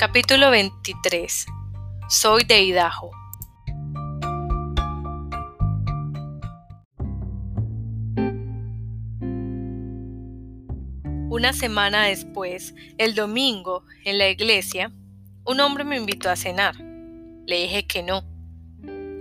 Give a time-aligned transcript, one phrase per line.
[0.00, 1.44] Capítulo 23
[2.08, 3.10] Soy de Idaho
[11.28, 14.90] Una semana después, el domingo, en la iglesia,
[15.44, 16.76] un hombre me invitó a cenar.
[17.46, 18.24] Le dije que no.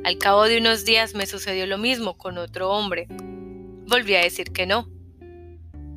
[0.06, 3.08] Al cabo de unos días me sucedió lo mismo con otro hombre.
[3.10, 4.88] Volví a decir que no.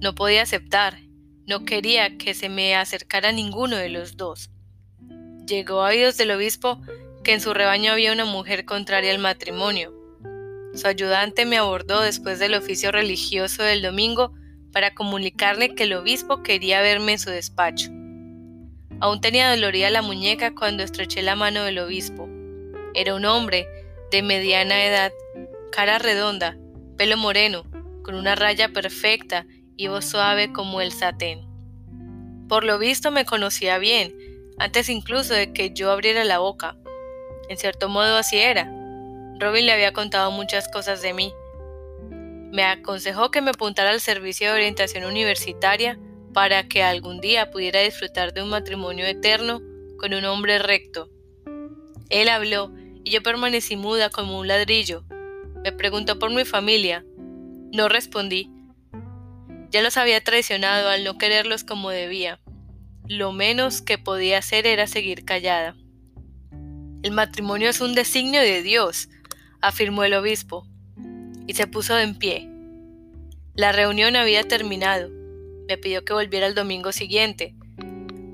[0.00, 0.98] No podía aceptar,
[1.46, 4.51] no quería que se me acercara ninguno de los dos.
[5.46, 6.80] Llegó a oídos del obispo
[7.24, 9.92] que en su rebaño había una mujer contraria al matrimonio.
[10.74, 14.32] Su ayudante me abordó después del oficio religioso del domingo
[14.72, 17.90] para comunicarle que el obispo quería verme en su despacho.
[19.00, 22.28] Aún tenía dolorida la muñeca cuando estreché la mano del obispo.
[22.94, 23.66] Era un hombre
[24.10, 25.12] de mediana edad,
[25.72, 26.56] cara redonda,
[26.96, 27.64] pelo moreno,
[28.02, 29.46] con una raya perfecta
[29.76, 31.46] y voz suave como el satén.
[32.48, 34.14] Por lo visto me conocía bien,
[34.62, 36.76] antes incluso de que yo abriera la boca.
[37.48, 38.64] En cierto modo así era.
[39.38, 41.32] Robin le había contado muchas cosas de mí,
[42.52, 45.98] me aconsejó que me apuntara al servicio de orientación universitaria
[46.34, 49.62] para que algún día pudiera disfrutar de un matrimonio eterno
[49.96, 51.08] con un hombre recto.
[52.10, 52.70] Él habló
[53.04, 55.02] y yo permanecí muda como un ladrillo.
[55.64, 57.06] Me preguntó por mi familia.
[57.72, 58.50] No respondí.
[59.70, 62.38] Ya los había traicionado al no quererlos como debía.
[63.08, 65.76] Lo menos que podía hacer era seguir callada.
[67.02, 69.08] El matrimonio es un designio de Dios,
[69.60, 70.66] afirmó el obispo
[71.46, 72.48] y se puso en pie.
[73.54, 75.10] La reunión había terminado.
[75.68, 77.54] Me pidió que volviera el domingo siguiente.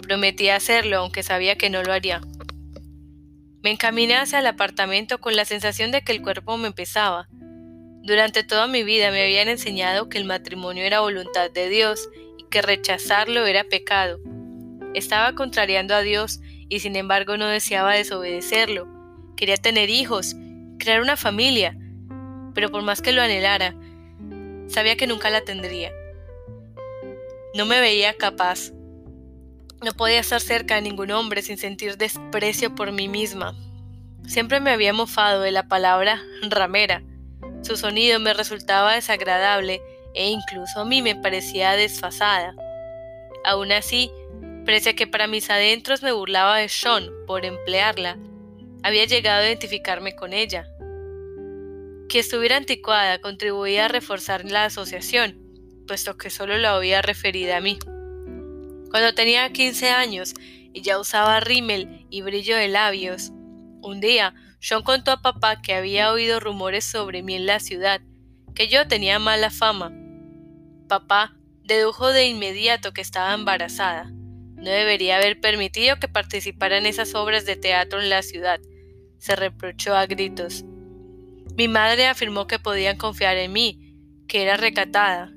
[0.03, 2.21] Prometí hacerlo, aunque sabía que no lo haría.
[3.63, 7.29] Me encaminé hacia el apartamento con la sensación de que el cuerpo me pesaba.
[8.03, 12.09] Durante toda mi vida me habían enseñado que el matrimonio era voluntad de Dios
[12.39, 14.21] y que rechazarlo era pecado.
[14.99, 18.89] Estaba contrariando a Dios y sin embargo no deseaba desobedecerlo.
[19.37, 20.35] Quería tener hijos,
[20.81, 21.79] crear una familia,
[22.53, 23.77] pero por más que lo anhelara,
[24.67, 25.93] sabía que nunca la tendría.
[27.55, 28.73] No me veía capaz.
[29.85, 33.55] No podía estar cerca de ningún hombre sin sentir desprecio por mí misma.
[34.27, 36.21] Siempre me había mofado de la palabra
[36.51, 37.05] ramera.
[37.63, 39.81] Su sonido me resultaba desagradable
[40.17, 42.57] e incluso a mí me parecía desfasada.
[43.45, 44.11] Aún así,
[44.69, 48.19] pese que para mis adentros me burlaba de Sean por emplearla,
[48.83, 50.67] había llegado a identificarme con ella.
[52.11, 55.41] Que estuviera anticuada contribuía a reforzar la asociación,
[55.87, 57.79] puesto que solo la había referida a mí.
[58.91, 60.35] Cuando tenía 15 años
[60.75, 63.31] y ya usaba rímel y brillo de labios,
[63.81, 68.03] un día John contó a papá que había oído rumores sobre mí en la ciudad,
[68.55, 69.95] que yo tenía mala fama.
[70.89, 74.13] Papá dedujo de inmediato que estaba embarazada.
[74.59, 78.61] No debería haber permitido que participara en esas obras de teatro en la ciudad.
[79.19, 80.65] Se reprochó a gritos.
[81.57, 83.95] Mi madre afirmó que podían confiar en mí,
[84.27, 85.33] que era recatada.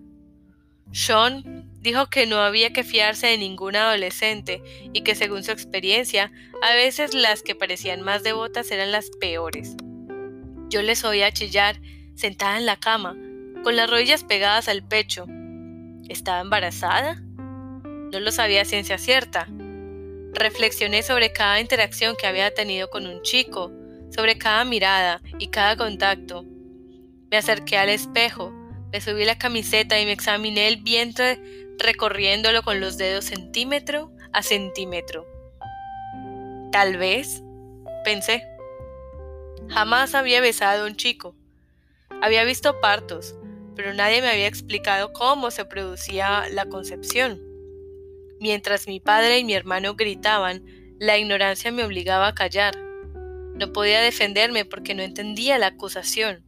[0.92, 4.62] Sean dijo que no había que fiarse de ningún adolescente
[4.94, 9.76] y que según su experiencia, a veces las que parecían más devotas eran las peores.
[10.70, 11.82] Yo les oía chillar,
[12.16, 13.18] sentada en la cama,
[13.64, 15.26] con las rodillas pegadas al pecho.
[16.08, 17.22] ¿Estaba embarazada?
[18.12, 19.48] No lo sabía ciencia cierta.
[20.34, 23.72] Reflexioné sobre cada interacción que había tenido con un chico,
[24.14, 26.44] sobre cada mirada y cada contacto.
[27.30, 28.52] Me acerqué al espejo,
[28.92, 31.40] me subí la camiseta y me examiné el vientre
[31.80, 35.26] recorriéndolo con los dedos centímetro a centímetro.
[36.74, 37.42] Tal vez,
[38.04, 38.44] pensé.
[39.70, 41.34] Jamás había besado a un chico.
[42.22, 43.36] Había visto partos,
[43.78, 47.51] pero nadie me había explicado cómo se producía la concepción.
[48.42, 50.64] Mientras mi padre y mi hermano gritaban,
[51.00, 52.76] la ignorancia me obligaba a callar.
[53.54, 56.44] No podía defenderme porque no entendía la acusación.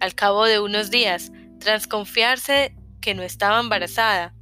[0.00, 1.30] Al cabo de unos días,
[1.60, 4.34] tras confiarse que no estaba embarazada,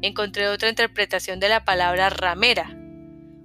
[0.00, 2.74] encontré otra interpretación de la palabra ramera,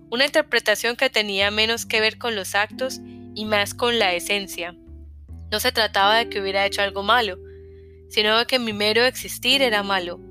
[0.10, 3.02] una interpretación que tenía menos que ver con los actos
[3.36, 4.78] y más con la esencia.
[5.52, 7.38] No se trataba de que hubiera hecho algo malo,
[8.08, 10.22] sino de que mi mero existir era malo.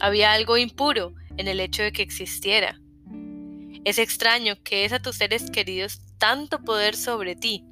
[0.00, 2.80] Había algo impuro en el hecho de que existiera.
[3.84, 7.64] Es extraño que es a tus seres queridos tanto poder sobre ti,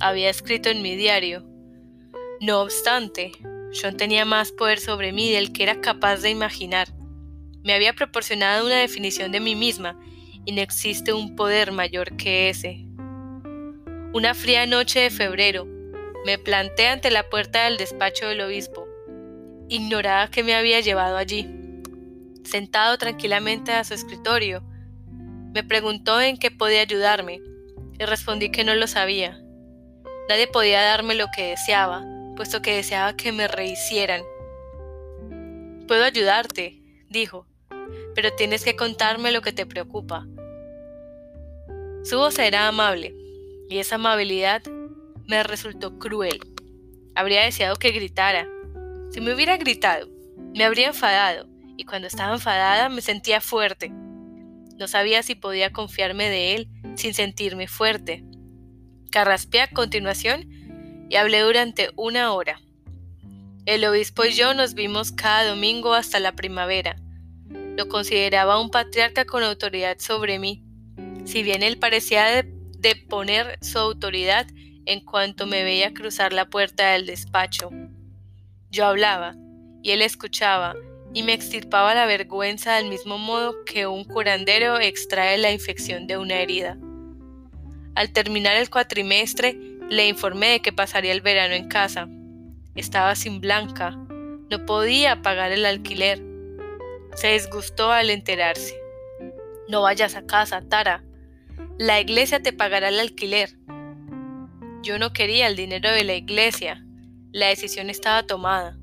[0.00, 1.44] había escrito en mi diario.
[2.40, 3.32] No obstante,
[3.72, 6.88] John tenía más poder sobre mí del que era capaz de imaginar.
[7.62, 9.98] Me había proporcionado una definición de mí misma
[10.44, 12.84] y no existe un poder mayor que ese.
[14.12, 15.66] Una fría noche de febrero,
[16.24, 18.86] me planté ante la puerta del despacho del obispo.
[19.68, 21.48] Ignoraba que me había llevado allí.
[22.46, 24.62] Sentado tranquilamente a su escritorio,
[25.52, 27.40] Me preguntó en qué podía ayudarme
[27.98, 29.40] y respondí que no lo sabía.
[30.28, 32.04] Nadie podía darme lo que deseaba,
[32.36, 34.22] puesto que deseaba que me rehicieran.
[35.88, 37.46] Puedo ayudarte, dijo,
[38.14, 40.26] pero tienes que contarme lo que te preocupa.
[42.04, 43.14] Su voz era amable,
[43.70, 44.62] y esa amabilidad
[45.26, 46.38] me resultó cruel.
[47.14, 48.46] Habría deseado que gritara.
[49.10, 50.08] Si me hubiera gritado,
[50.54, 53.90] me habría enfadado, y cuando estaba enfadada me sentía fuerte.
[54.78, 58.24] No sabía si podía confiarme de él sin sentirme fuerte.
[59.10, 60.48] Carraspeé a continuación
[61.08, 62.60] y hablé durante una hora.
[63.64, 66.96] El obispo y yo nos vimos cada domingo hasta la primavera.
[67.76, 70.64] Lo consideraba un patriarca con autoridad sobre mí,
[71.24, 72.46] si bien él parecía
[72.78, 74.46] deponer su autoridad
[74.86, 77.70] en cuanto me veía cruzar la puerta del despacho.
[78.70, 79.34] Yo hablaba,
[79.82, 80.74] y él escuchaba,
[81.16, 86.18] y me extirpaba la vergüenza del mismo modo que un curandero extrae la infección de
[86.18, 86.76] una herida.
[87.94, 89.58] Al terminar el cuatrimestre,
[89.88, 92.06] le informé de que pasaría el verano en casa.
[92.74, 93.92] Estaba sin blanca,
[94.50, 96.22] no podía pagar el alquiler.
[97.14, 98.78] Se disgustó al enterarse.
[99.68, 101.02] No vayas a casa, Tara.
[101.78, 103.56] La iglesia te pagará el alquiler.
[104.82, 106.84] Yo no quería el dinero de la iglesia.
[107.32, 108.76] La decisión estaba tomada.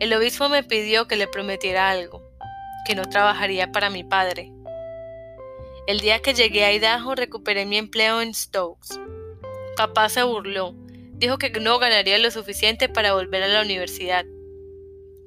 [0.00, 2.22] El obispo me pidió que le prometiera algo,
[2.86, 4.50] que no trabajaría para mi padre.
[5.86, 8.98] El día que llegué a Idaho recuperé mi empleo en Stokes.
[9.76, 10.74] Papá se burló,
[11.16, 14.24] dijo que no ganaría lo suficiente para volver a la universidad.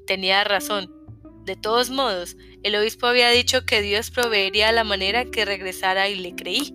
[0.08, 0.92] Tenía razón.
[1.46, 6.16] De todos modos, el obispo había dicho que Dios proveería la manera que regresara y
[6.16, 6.74] le creí.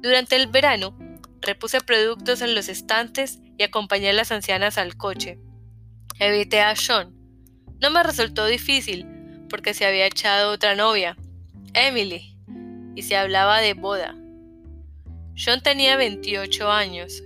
[0.00, 0.96] Durante el verano,
[1.42, 5.38] repuse productos en los estantes y acompañé a las ancianas al coche.
[6.24, 7.12] Evité a Sean.
[7.80, 9.08] No me resultó difícil,
[9.50, 11.16] porque se había echado otra novia,
[11.74, 12.36] Emily,
[12.94, 14.14] y se hablaba de boda.
[15.34, 17.24] Sean tenía 28 años.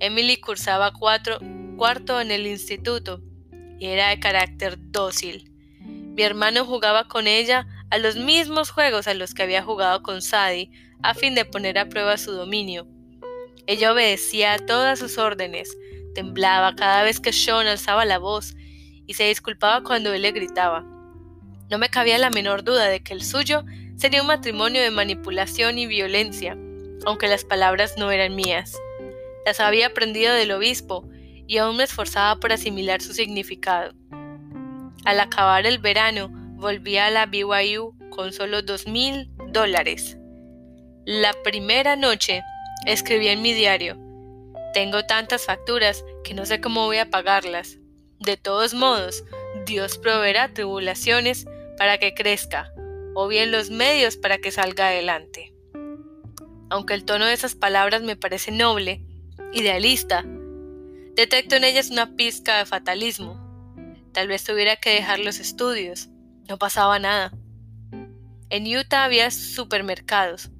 [0.00, 1.38] Emily cursaba cuatro,
[1.76, 3.22] cuarto en el instituto
[3.78, 5.52] y era de carácter dócil.
[5.80, 10.22] Mi hermano jugaba con ella a los mismos juegos a los que había jugado con
[10.22, 10.72] Sadie
[11.04, 12.88] a fin de poner a prueba su dominio.
[13.68, 15.78] Ella obedecía a todas sus órdenes,
[16.14, 18.54] Temblaba cada vez que Sean alzaba la voz
[19.06, 20.84] y se disculpaba cuando él le gritaba.
[21.70, 23.64] No me cabía la menor duda de que el suyo
[23.96, 26.56] sería un matrimonio de manipulación y violencia,
[27.06, 28.76] aunque las palabras no eran mías.
[29.46, 31.08] Las había aprendido del obispo
[31.46, 33.92] y aún me esforzaba por asimilar su significado.
[35.04, 40.16] Al acabar el verano, volví a la BYU con solo dos mil dólares.
[41.04, 42.42] La primera noche
[42.86, 43.98] escribí en mi diario,
[44.74, 47.78] tengo tantas facturas que no sé cómo voy a pagarlas.
[48.18, 49.24] De todos modos,
[49.64, 51.46] Dios proveerá tribulaciones
[51.78, 52.72] para que crezca,
[53.14, 55.54] o bien los medios para que salga adelante.
[56.68, 59.06] Aunque el tono de esas palabras me parece noble,
[59.52, 60.24] idealista,
[61.14, 63.40] detecto en ellas una pizca de fatalismo.
[64.12, 66.08] Tal vez tuviera que dejar los estudios.
[66.48, 67.32] No pasaba nada.
[68.50, 70.50] En Utah había supermercados,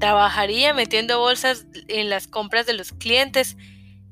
[0.00, 3.58] Trabajaría metiendo bolsas en las compras de los clientes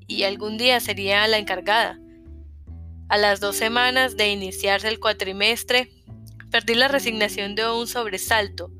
[0.06, 1.98] y algún día sería la encargada.
[3.08, 5.90] A las dos semanas de iniciarse el cuatrimestre,
[6.50, 8.70] perdí la resignación de un sobresalto,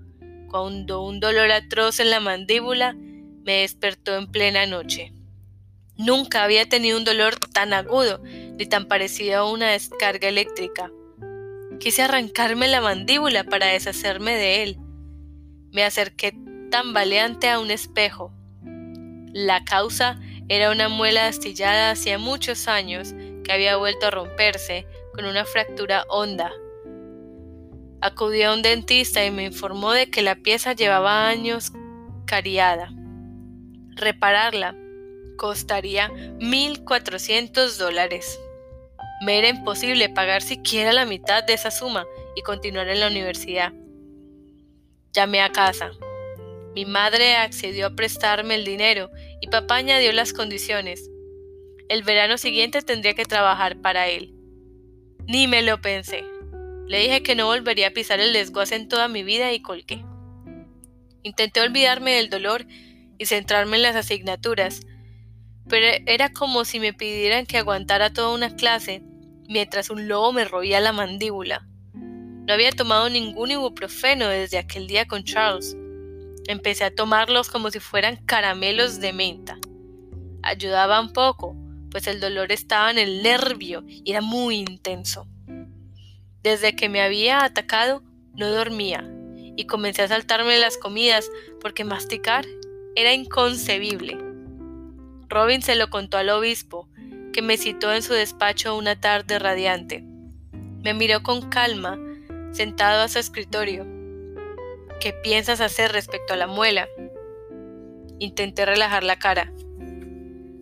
[0.51, 5.15] cuando un dolor atroz en la mandíbula me despertó en plena noche.
[5.97, 10.91] Nunca había tenido un dolor tan agudo ni tan parecido a una descarga eléctrica.
[11.81, 14.79] Quise arrancarme la mandíbula para deshacerme de él.
[15.73, 16.35] Me acerqué
[16.71, 18.33] tambaleante a un espejo.
[19.33, 25.27] La causa era una muela astillada hacía muchos años que había vuelto a romperse con
[25.27, 26.53] una fractura honda.
[28.01, 31.73] Acudí a un dentista y me informó de que la pieza llevaba años
[32.25, 32.93] cariada.
[33.97, 34.77] Repararla
[35.37, 38.39] costaría 1.400 dólares.
[39.21, 42.07] Me era imposible pagar siquiera la mitad de esa suma
[42.37, 43.73] y continuar en la universidad.
[45.13, 45.91] Llamé a casa.
[46.79, 51.11] Mi madre accedió a prestarme el dinero y papá añadió las condiciones.
[51.89, 54.33] El verano siguiente tendría que trabajar para él.
[55.27, 56.23] Ni me lo pensé.
[56.87, 60.05] Le dije que no volvería a pisar el desguace en toda mi vida y colgué.
[61.25, 62.65] Intenté olvidarme del dolor
[63.19, 64.83] y centrarme en las asignaturas,
[65.69, 69.03] pero era como si me pidieran que aguantara toda una clase
[69.49, 71.67] mientras un lobo me roía la mandíbula.
[71.93, 75.77] No había tomado ningún ibuprofeno desde aquel día con Charles.
[76.49, 79.59] Empecé a tomarlos como si fueran caramelos de menta.
[80.43, 81.55] Ayudaba un poco,
[81.91, 85.29] pues el dolor estaba en el nervio y era muy intenso.
[86.43, 88.03] Desde que me había atacado,
[88.33, 89.05] no dormía,
[89.57, 92.47] y comencé a saltarme las comidas porque masticar
[92.97, 94.17] era inconcebible.
[95.29, 96.89] Robin se lo contó al obispo,
[97.35, 100.03] que me citó en su despacho una tarde radiante.
[100.83, 101.99] Me miró con calma,
[102.53, 103.98] sentado a su escritorio.
[105.01, 106.89] ¿Qué piensas hacer respecto a la muela?
[108.19, 109.53] Intenté relajar la cara.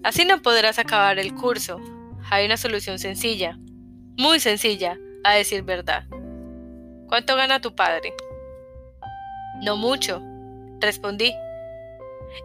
[0.03, 1.81] Así no podrás acabar el curso.
[2.31, 3.59] Hay una solución sencilla,
[4.19, 6.05] muy sencilla, a decir verdad.
[7.09, 8.13] ¿Cuánto gana tu padre?
[9.63, 10.23] No mucho,
[10.81, 11.33] respondí.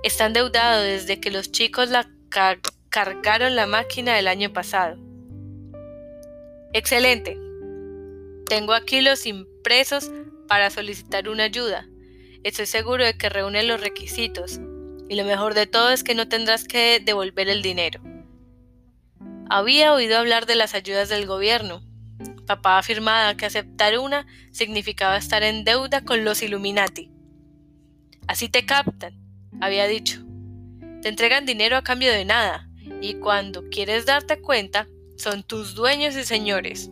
[0.01, 2.09] Está endeudado desde que los chicos la
[2.89, 4.97] cargaron la máquina el año pasado.
[6.71, 7.37] Excelente.
[8.47, 10.09] Tengo aquí los impresos
[10.51, 11.87] para solicitar una ayuda.
[12.43, 14.59] Estoy seguro de que reúne los requisitos.
[15.07, 18.01] Y lo mejor de todo es que no tendrás que devolver el dinero.
[19.49, 21.81] Había oído hablar de las ayudas del gobierno.
[22.47, 27.09] Papá afirmaba que aceptar una significaba estar en deuda con los Illuminati.
[28.27, 29.13] Así te captan,
[29.61, 30.19] había dicho.
[31.01, 32.67] Te entregan dinero a cambio de nada,
[32.99, 36.91] y cuando quieres darte cuenta, son tus dueños y señores.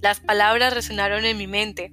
[0.00, 1.92] Las palabras resonaron en mi mente.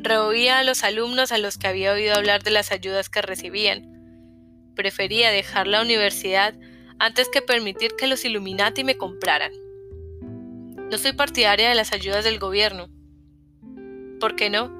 [0.00, 4.72] Reoía a los alumnos a los que había oído hablar de las ayudas que recibían.
[4.76, 6.54] Prefería dejar la universidad
[7.00, 9.52] antes que permitir que los Illuminati me compraran.
[10.90, 12.88] No soy partidaria de las ayudas del gobierno.
[14.20, 14.72] ¿Por qué no?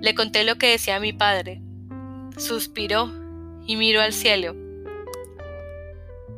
[0.00, 1.60] Le conté lo que decía mi padre.
[2.38, 3.12] Suspiró
[3.66, 4.56] y miró al cielo.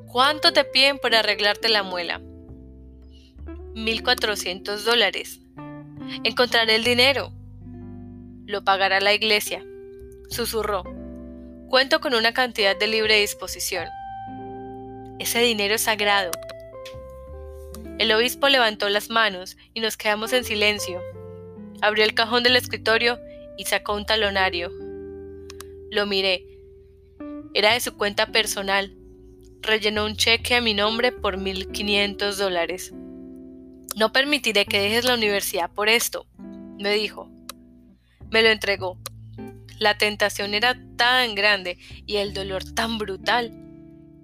[0.06, 2.20] ¿Cuánto te piden por arreglarte la muela?
[3.74, 5.43] Mil cuatrocientos dólares.
[6.24, 7.32] Encontraré el dinero.
[8.46, 9.64] Lo pagará la iglesia.
[10.28, 10.84] Susurró.
[11.68, 13.88] Cuento con una cantidad de libre disposición.
[15.18, 16.30] Ese dinero es sagrado.
[17.98, 21.00] El obispo levantó las manos y nos quedamos en silencio.
[21.80, 23.18] Abrió el cajón del escritorio
[23.56, 24.70] y sacó un talonario.
[25.90, 26.46] Lo miré.
[27.54, 28.96] Era de su cuenta personal.
[29.60, 32.92] Rellenó un cheque a mi nombre por 1.500 dólares.
[33.96, 36.26] No permitiré que dejes la universidad por esto,
[36.78, 37.30] me dijo.
[38.30, 38.98] Me lo entregó.
[39.78, 43.52] La tentación era tan grande y el dolor tan brutal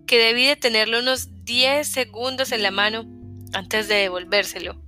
[0.07, 3.07] que debí de tenerlo unos 10 segundos en la mano
[3.53, 4.81] antes de devolvérselo.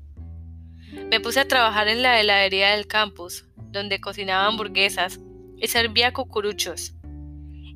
[1.11, 5.21] Me puse a trabajar en la heladería del campus, donde cocinaba hamburguesas
[5.59, 6.95] y servía cucuruchos.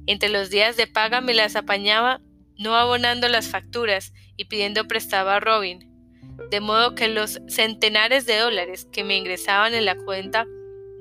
[0.07, 2.21] Entre los días de paga me las apañaba
[2.59, 5.96] no abonando las facturas y pidiendo prestado a Robin,
[6.51, 10.47] de modo que los centenares de dólares que me ingresaban en la cuenta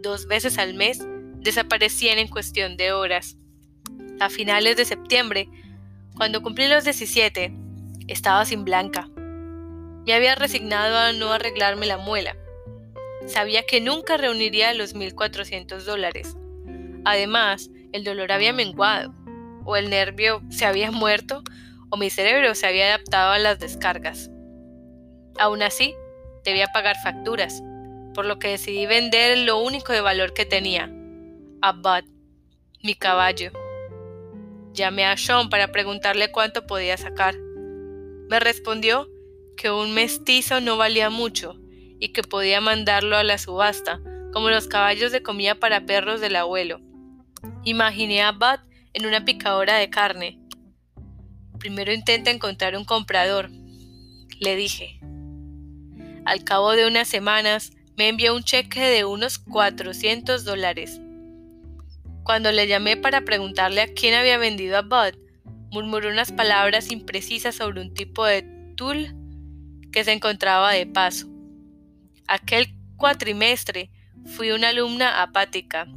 [0.01, 1.05] dos veces al mes
[1.37, 3.37] desaparecían en cuestión de horas.
[4.19, 5.49] A finales de septiembre
[6.15, 7.53] cuando cumplí los 17,
[8.07, 9.09] estaba sin blanca.
[10.05, 12.37] Me había resignado a no arreglarme la muela.
[13.27, 16.37] Sabía que nunca reuniría los 1.400 dólares.
[17.03, 19.13] Además, el dolor había menguado,
[19.65, 21.43] o el nervio se había muerto,
[21.89, 24.29] o mi cerebro se había adaptado a las descargas.
[25.37, 25.95] Aún así,
[26.43, 27.61] debía pagar facturas,
[28.13, 30.89] por lo que decidí vender lo único de valor que tenía,
[31.61, 32.09] a Bud,
[32.83, 33.51] mi caballo.
[34.73, 37.35] Llamé a Sean para preguntarle cuánto podía sacar.
[38.29, 39.09] Me respondió
[39.57, 41.59] que un mestizo no valía mucho
[41.99, 43.99] y que podía mandarlo a la subasta,
[44.31, 46.81] como los caballos de comida para perros del abuelo.
[47.63, 48.59] Imaginé a Bud
[48.93, 50.39] en una picadora de carne.
[51.59, 53.49] Primero intenta encontrar un comprador,
[54.39, 54.99] le dije.
[56.25, 60.99] Al cabo de unas semanas me envió un cheque de unos 400 dólares.
[62.23, 65.17] Cuando le llamé para preguntarle a quién había vendido a Bud,
[65.69, 68.41] murmuró unas palabras imprecisas sobre un tipo de
[68.75, 69.15] tul
[69.91, 71.27] que se encontraba de paso.
[72.27, 73.91] Aquel cuatrimestre
[74.25, 75.87] fui una alumna apática.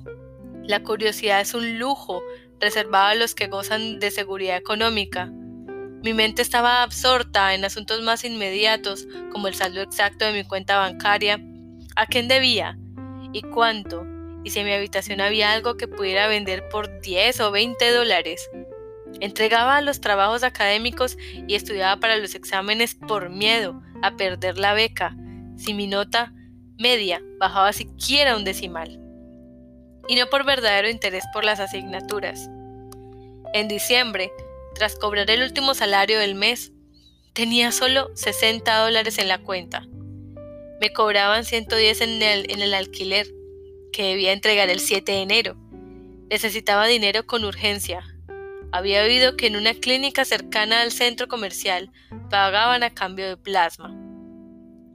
[0.63, 2.23] La curiosidad es un lujo
[2.61, 5.33] reservado a los que gozan de seguridad económica.
[6.03, 10.79] Mi mente estaba absorta en asuntos más inmediatos como el saldo exacto de mi cuenta
[10.79, 11.41] bancaria,
[11.97, 12.79] a quién debía
[13.33, 14.07] y cuánto,
[14.45, 18.49] y si en mi habitación había algo que pudiera vender por 10 o 20 dólares.
[19.21, 25.17] Entregaba los trabajos académicos y estudiaba para los exámenes por miedo a perder la beca,
[25.57, 26.33] si mi nota
[26.79, 29.01] media bajaba siquiera un decimal.
[30.07, 32.49] Y no por verdadero interés por las asignaturas.
[33.53, 34.31] En diciembre,
[34.79, 36.73] tras cobrar el último salario del mes,
[37.33, 39.87] tenía solo 60 dólares en la cuenta.
[40.81, 43.27] Me cobraban 110 en el, en el alquiler
[43.93, 45.57] que debía entregar el 7 de enero.
[46.31, 48.05] Necesitaba dinero con urgencia.
[48.71, 51.91] Había oído que en una clínica cercana al centro comercial
[52.31, 53.89] pagaban a cambio de plasma.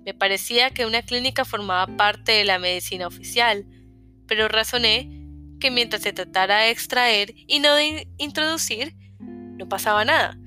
[0.05, 3.65] Me parecía que una clínica formaba parte de la medicina oficial,
[4.27, 5.09] pero razoné
[5.59, 8.95] que mientras se tratara de extraer y no de introducir,
[9.57, 10.37] no pasaba nada.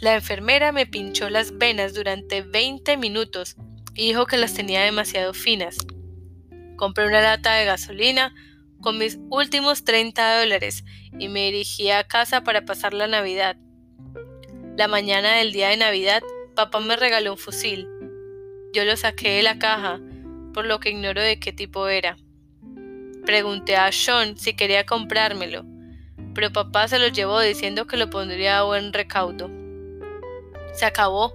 [0.00, 3.56] La enfermera me pinchó las venas durante 20 minutos
[3.94, 5.76] y dijo que las tenía demasiado finas.
[6.76, 8.34] Compré una lata de gasolina
[8.80, 10.84] con mis últimos 30 dólares
[11.18, 13.56] y me dirigí a casa para pasar la Navidad.
[14.76, 16.22] La mañana del día de Navidad,
[16.56, 17.86] papá me regaló un fusil.
[18.72, 20.00] Yo lo saqué de la caja,
[20.52, 22.16] por lo que ignoro de qué tipo era.
[23.24, 25.64] Pregunté a Sean si quería comprármelo,
[26.34, 29.50] pero papá se lo llevó diciendo que lo pondría a buen recaudo.
[30.74, 31.34] Se acabó.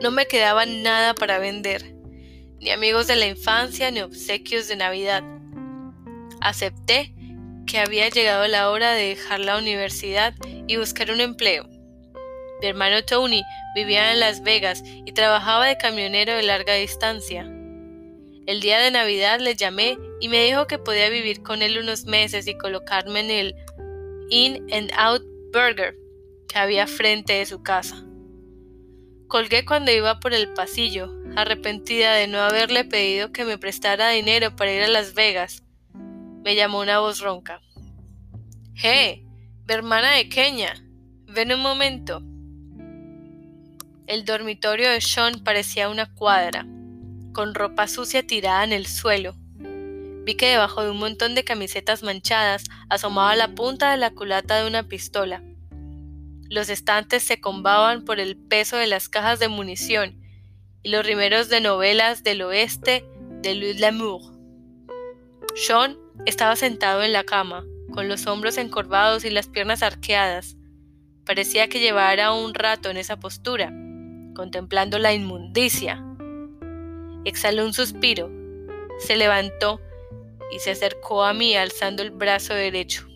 [0.00, 1.94] No me quedaba nada para vender,
[2.60, 5.22] ni amigos de la infancia ni obsequios de Navidad.
[6.40, 7.14] Acepté
[7.66, 10.34] que había llegado la hora de dejar la universidad
[10.66, 11.64] y buscar un empleo.
[12.60, 13.42] Mi hermano Tony
[13.74, 17.42] vivía en Las Vegas y trabajaba de camionero de larga distancia.
[18.46, 22.04] El día de Navidad le llamé y me dijo que podía vivir con él unos
[22.04, 23.54] meses y colocarme en el
[24.30, 25.94] In and Out Burger
[26.48, 28.04] que había frente de su casa.
[29.28, 34.54] Colgué cuando iba por el pasillo, arrepentida de no haberle pedido que me prestara dinero
[34.54, 35.62] para ir a Las Vegas.
[36.44, 37.60] Me llamó una voz ronca.
[38.74, 39.26] ¡Hey!
[39.68, 40.74] hermana de Kenia.
[41.26, 42.22] Ven un momento.
[44.06, 46.66] El dormitorio de Sean parecía una cuadra,
[47.32, 49.34] con ropa sucia tirada en el suelo.
[50.24, 54.56] Vi que debajo de un montón de camisetas manchadas asomaba la punta de la culata
[54.56, 55.42] de una pistola.
[56.48, 60.22] Los estantes se combaban por el peso de las cajas de munición
[60.82, 63.04] y los rimeros de novelas del oeste
[63.42, 64.22] de Louis Lamour.
[65.54, 70.56] Sean estaba sentado en la cama, con los hombros encorvados y las piernas arqueadas.
[71.26, 73.72] Parecía que llevara un rato en esa postura,
[74.34, 76.04] contemplando la inmundicia.
[77.24, 78.30] Exhaló un suspiro,
[78.98, 79.80] se levantó
[80.54, 83.08] y se acercó a mí alzando el brazo derecho.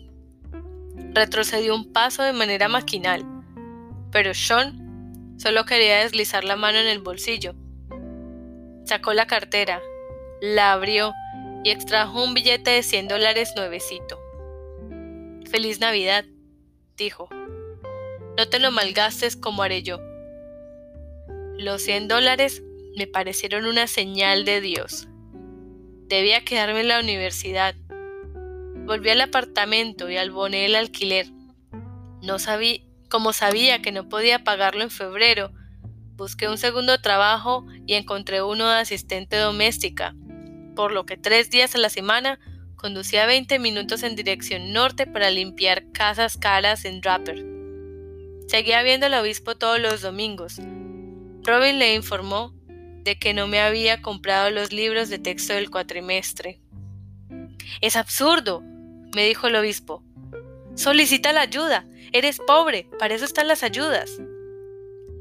[1.13, 3.25] Retrocedió un paso de manera maquinal,
[4.11, 7.55] pero Sean solo quería deslizar la mano en el bolsillo.
[8.83, 9.81] Sacó la cartera,
[10.41, 11.13] la abrió
[11.63, 14.19] y extrajo un billete de 100 dólares nuevecito.
[15.49, 16.25] Feliz Navidad,
[16.97, 17.29] dijo.
[18.37, 19.99] No te lo malgastes como haré yo.
[21.57, 22.63] Los 100 dólares
[22.97, 25.07] me parecieron una señal de Dios.
[26.09, 27.75] Debía quedarme en la universidad
[28.89, 31.27] Volví al apartamento y alboné el alquiler.
[32.23, 35.51] No sabía, como sabía que no podía pagarlo en febrero,
[36.15, 40.15] busqué un segundo trabajo y encontré uno de asistente doméstica,
[40.75, 42.39] por lo que tres días a la semana
[42.77, 47.45] conducía 20 minutos en dirección norte para limpiar casas caras en Draper.
[48.47, 50.59] Seguía viendo al obispo todos los domingos.
[51.43, 52.58] Robin le informó
[53.03, 56.59] de que no me había comprado los libros de texto del cuatrimestre.
[57.81, 58.61] Es absurdo,
[59.15, 60.03] me dijo el obispo.
[60.75, 61.85] Solicita la ayuda.
[62.11, 64.19] Eres pobre, para eso están las ayudas.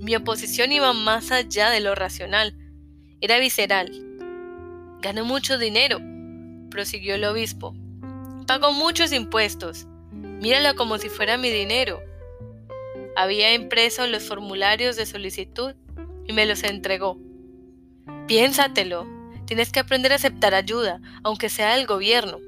[0.00, 2.54] Mi oposición iba más allá de lo racional.
[3.20, 3.90] Era visceral.
[5.00, 6.00] Gano mucho dinero,
[6.70, 7.74] prosiguió el obispo.
[8.46, 9.86] Pago muchos impuestos.
[10.12, 12.00] Míralo como si fuera mi dinero.
[13.16, 15.74] Había impreso los formularios de solicitud
[16.26, 17.18] y me los entregó.
[18.28, 19.06] Piénsatelo.
[19.46, 22.38] Tienes que aprender a aceptar ayuda, aunque sea del gobierno.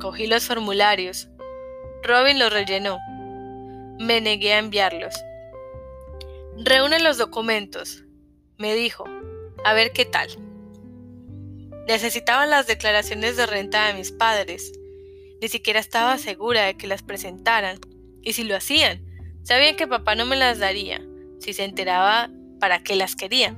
[0.00, 1.28] Cogí los formularios.
[2.02, 2.98] Robin los rellenó.
[4.00, 5.14] Me negué a enviarlos.
[6.56, 8.02] Reúne los documentos,
[8.58, 9.04] me dijo.
[9.64, 10.28] A ver qué tal.
[11.86, 14.72] Necesitaba las declaraciones de renta de mis padres.
[15.40, 17.78] Ni siquiera estaba segura de que las presentaran.
[18.22, 19.06] Y si lo hacían,
[19.44, 21.00] sabían que papá no me las daría.
[21.38, 23.56] Si se enteraba, ¿para qué las quería?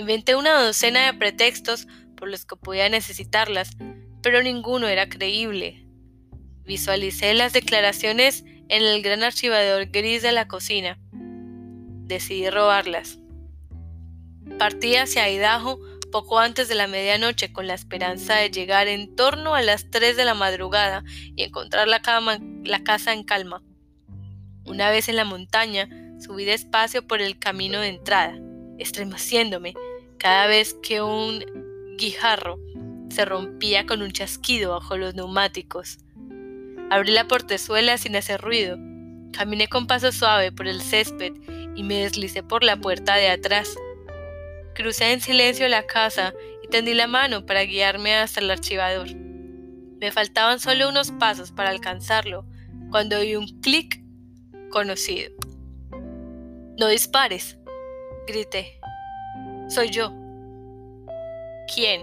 [0.00, 1.86] Inventé una docena de pretextos
[2.16, 3.76] por los que podía necesitarlas,
[4.22, 5.86] pero ninguno era creíble.
[6.64, 10.98] Visualicé las declaraciones en el gran archivador gris de la cocina.
[11.12, 13.18] Decidí robarlas.
[14.58, 15.78] Partí hacia Idaho
[16.10, 20.16] poco antes de la medianoche con la esperanza de llegar en torno a las 3
[20.16, 21.04] de la madrugada
[21.36, 22.00] y encontrar la,
[22.64, 23.62] la casa en calma.
[24.64, 28.38] Una vez en la montaña, subí despacio por el camino de entrada,
[28.78, 29.74] estremeciéndome
[30.20, 31.42] cada vez que un
[31.96, 32.58] guijarro
[33.08, 35.98] se rompía con un chasquido bajo los neumáticos.
[36.90, 38.76] Abrí la portezuela sin hacer ruido.
[39.32, 41.32] Caminé con paso suave por el césped
[41.74, 43.74] y me deslicé por la puerta de atrás.
[44.74, 49.08] Crucé en silencio la casa y tendí la mano para guiarme hasta el archivador.
[50.00, 52.44] Me faltaban solo unos pasos para alcanzarlo
[52.90, 54.02] cuando oí un clic
[54.70, 55.32] conocido.
[56.78, 57.58] No dispares,
[58.26, 58.79] grité.
[59.70, 60.12] Soy yo.
[61.72, 62.02] ¿Quién?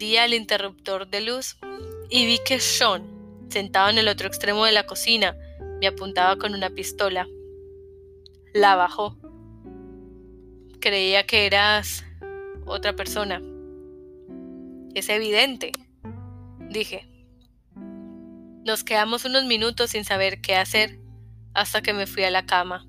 [0.00, 1.58] di al interruptor de luz
[2.08, 3.06] y vi que Sean,
[3.50, 5.36] sentado en el otro extremo de la cocina,
[5.78, 7.28] me apuntaba con una pistola.
[8.54, 9.18] La bajó.
[10.80, 12.02] Creía que eras
[12.64, 13.42] otra persona.
[14.94, 15.72] Es evidente,
[16.70, 17.06] dije.
[18.64, 20.98] Nos quedamos unos minutos sin saber qué hacer
[21.52, 22.86] hasta que me fui a la cama.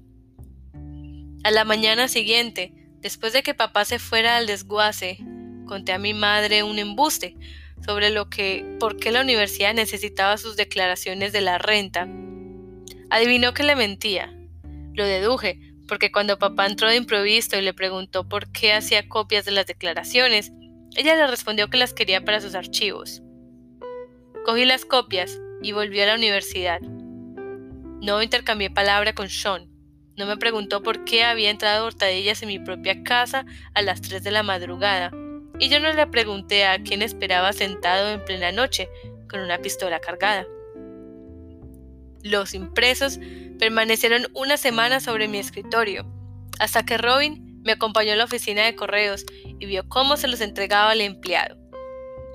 [1.43, 5.17] A la mañana siguiente, después de que papá se fuera al desguace,
[5.65, 7.35] conté a mi madre un embuste
[7.85, 12.07] sobre lo que, por qué la universidad necesitaba sus declaraciones de la renta.
[13.09, 14.33] Adivinó que le mentía.
[14.93, 19.45] Lo deduje, porque cuando papá entró de improviso y le preguntó por qué hacía copias
[19.45, 20.51] de las declaraciones,
[20.95, 23.21] ella le respondió que las quería para sus archivos.
[24.45, 26.81] Cogí las copias y volví a la universidad.
[26.81, 29.70] No intercambié palabra con Sean.
[30.21, 34.21] No me preguntó por qué había entrado hurtadillas en mi propia casa a las 3
[34.23, 35.10] de la madrugada.
[35.57, 38.88] Y yo no le pregunté a quién esperaba sentado en plena noche
[39.27, 40.45] con una pistola cargada.
[42.21, 43.19] Los impresos
[43.57, 46.05] permanecieron una semana sobre mi escritorio,
[46.60, 50.41] hasta que Robin me acompañó a la oficina de correos y vio cómo se los
[50.41, 51.57] entregaba al empleado.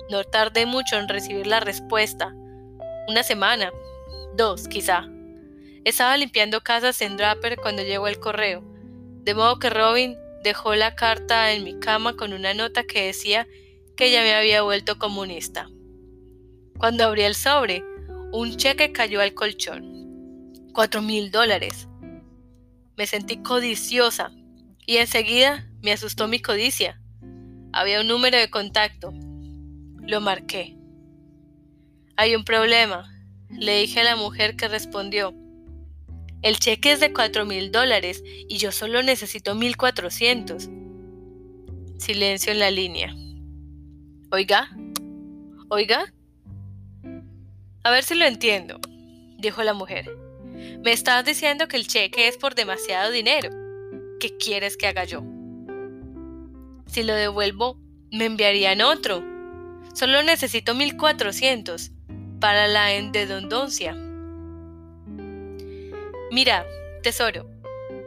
[0.09, 2.33] No tardé mucho en recibir la respuesta.
[3.07, 3.71] Una semana,
[4.35, 5.07] dos quizá.
[5.87, 8.61] Estaba limpiando casas en Draper cuando llegó el correo,
[9.23, 13.47] de modo que Robin dejó la carta en mi cama con una nota que decía
[13.95, 15.69] que ya me había vuelto comunista.
[16.77, 17.85] Cuando abrí el sobre,
[18.33, 20.51] un cheque cayó al colchón.
[20.73, 21.87] Cuatro mil dólares.
[22.97, 24.33] Me sentí codiciosa
[24.85, 26.99] y enseguida me asustó mi codicia.
[27.71, 29.13] Había un número de contacto.
[30.01, 30.75] Lo marqué.
[32.17, 33.09] Hay un problema,
[33.49, 35.46] le dije a la mujer que respondió.
[36.41, 40.69] El cheque es de cuatro mil dólares y yo solo necesito mil cuatrocientos.
[41.97, 43.15] Silencio en la línea.
[44.31, 44.69] Oiga,
[45.69, 46.13] oiga.
[47.83, 48.79] A ver si lo entiendo,
[49.37, 50.09] dijo la mujer.
[50.83, 53.49] Me estás diciendo que el cheque es por demasiado dinero.
[54.19, 55.23] ¿qué quieres que haga yo?
[56.87, 57.77] Si lo devuelvo,
[58.11, 59.23] me enviarían otro.
[59.93, 61.91] Solo necesito 1400
[62.39, 63.95] para la endodontia.
[66.29, 66.65] Mira,
[67.03, 67.49] tesoro,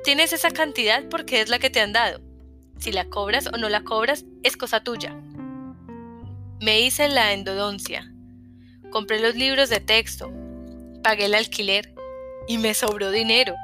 [0.04, 2.20] tienes esa cantidad porque es la que te han dado.
[2.78, 5.14] Si la cobras o no la cobras, es cosa tuya.
[6.60, 8.12] Me hice la endodoncia.
[8.90, 10.30] Compré los libros de texto,
[11.02, 11.94] pagué el alquiler
[12.46, 13.54] y me sobró dinero.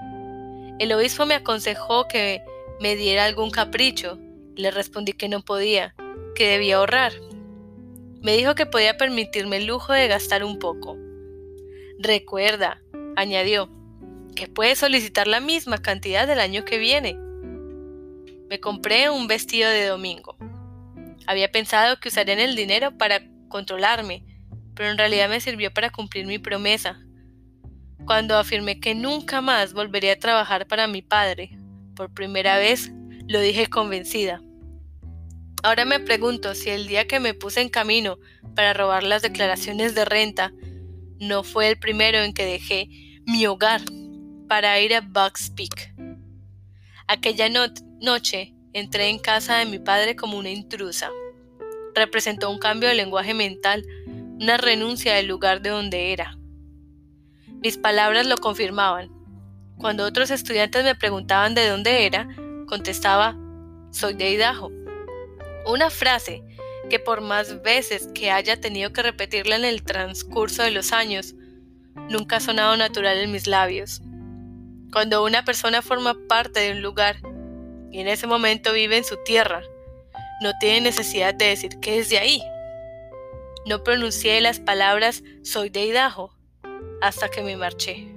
[0.78, 2.42] El obispo me aconsejó que
[2.80, 4.18] me diera algún capricho.
[4.54, 5.94] Le respondí que no podía,
[6.34, 7.12] que debía ahorrar.
[8.22, 10.96] Me dijo que podía permitirme el lujo de gastar un poco.
[11.98, 12.82] Recuerda,
[13.16, 13.70] añadió,
[14.36, 17.14] que puedes solicitar la misma cantidad del año que viene.
[18.48, 20.36] Me compré un vestido de domingo.
[21.26, 24.22] Había pensado que usarían el dinero para controlarme,
[24.74, 27.00] pero en realidad me sirvió para cumplir mi promesa,
[28.04, 31.58] cuando afirmé que nunca más volvería a trabajar para mi padre,
[31.96, 32.92] por primera vez
[33.26, 34.40] lo dije convencida.
[35.64, 38.18] Ahora me pregunto si el día que me puse en camino
[38.54, 40.52] para robar las declaraciones de renta
[41.18, 42.88] no fue el primero en que dejé
[43.26, 43.80] mi hogar
[44.46, 45.94] para ir a Bugs Peak.
[47.06, 47.48] Aquella
[48.00, 51.10] noche entré en casa de mi padre como una intrusa.
[51.94, 56.36] Representó un cambio de lenguaje mental, una renuncia del lugar de donde era.
[57.62, 59.10] Mis palabras lo confirmaban.
[59.78, 62.28] Cuando otros estudiantes me preguntaban de dónde era,
[62.66, 63.36] contestaba,
[63.90, 64.70] soy de Idaho.
[65.66, 66.42] Una frase
[66.90, 71.34] que por más veces que haya tenido que repetirla en el transcurso de los años,
[72.10, 74.02] nunca ha sonado natural en mis labios.
[74.92, 77.16] Cuando una persona forma parte de un lugar
[77.90, 79.62] y en ese momento vive en su tierra,
[80.40, 82.42] no tiene necesidad de decir que es de ahí.
[83.66, 86.32] No pronuncié las palabras soy de Idaho
[87.00, 88.15] hasta que me marché.